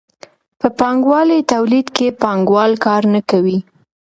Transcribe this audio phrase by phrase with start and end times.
[0.59, 3.57] په پانګوالي تولید کې پانګوال کار نه کوي.